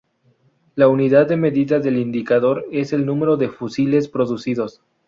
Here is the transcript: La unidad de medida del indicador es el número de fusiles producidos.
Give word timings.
La 0.73 0.87
unidad 0.87 1.27
de 1.27 1.37
medida 1.37 1.79
del 1.79 1.99
indicador 1.99 2.65
es 2.71 2.91
el 2.91 3.05
número 3.05 3.37
de 3.37 3.49
fusiles 3.49 4.07
producidos. 4.07 4.81